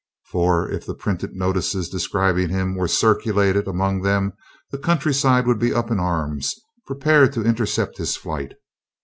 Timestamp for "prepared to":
6.87-7.45